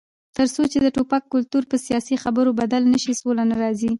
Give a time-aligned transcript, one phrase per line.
[0.37, 3.89] تر څو چې د ټوپک کلتور په سیاسي خبرو بدل نشي، سوله نه راځي.